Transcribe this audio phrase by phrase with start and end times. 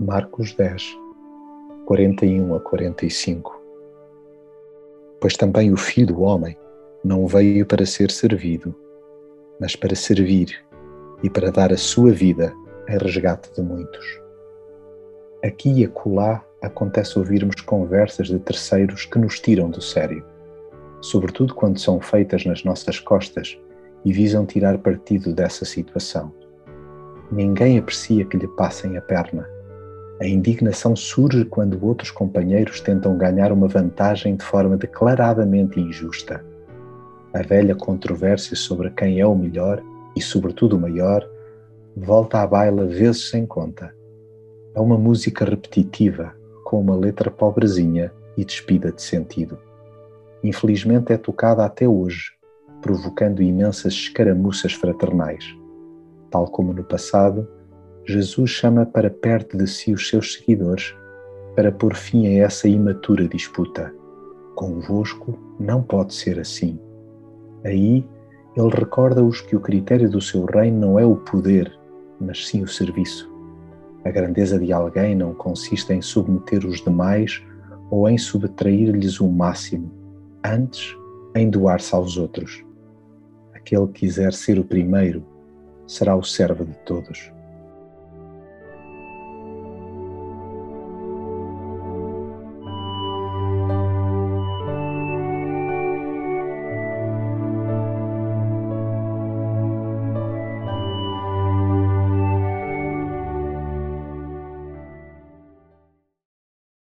[0.00, 0.98] Marcos 10,
[1.86, 3.62] 41 a 45
[5.20, 6.58] Pois também o Filho do Homem
[7.04, 8.74] não veio para ser servido,
[9.60, 10.52] mas para servir
[11.22, 12.52] e para dar a sua vida
[12.88, 14.20] em resgate de muitos.
[15.44, 20.26] Aqui e acolá acontece ouvirmos conversas de terceiros que nos tiram do sério,
[21.00, 23.56] sobretudo quando são feitas nas nossas costas
[24.04, 26.34] e visam tirar partido dessa situação.
[27.30, 29.53] Ninguém aprecia que lhe passem a perna
[30.20, 36.44] a indignação surge quando outros companheiros tentam ganhar uma vantagem de forma declaradamente injusta.
[37.32, 39.82] A velha controvérsia sobre quem é o melhor
[40.16, 41.28] e, sobretudo, o maior
[41.96, 43.92] volta à baila vezes sem conta.
[44.72, 46.32] É uma música repetitiva,
[46.64, 49.58] com uma letra pobrezinha e despida de sentido.
[50.44, 52.32] Infelizmente é tocada até hoje,
[52.80, 55.44] provocando imensas escaramuças fraternais.
[56.30, 57.48] Tal como no passado,
[58.06, 60.94] Jesus chama para perto de si os seus seguidores
[61.56, 63.94] para pôr fim a essa imatura disputa.
[64.54, 66.78] Convosco não pode ser assim.
[67.64, 68.06] Aí
[68.56, 71.72] ele recorda-os que o critério do seu reino não é o poder,
[72.20, 73.32] mas sim o serviço.
[74.04, 77.42] A grandeza de alguém não consiste em submeter os demais
[77.90, 79.90] ou em subtrair-lhes o máximo,
[80.44, 80.94] antes
[81.34, 82.62] em doar-se aos outros.
[83.54, 85.24] Aquele que quiser ser o primeiro
[85.86, 87.33] será o servo de todos.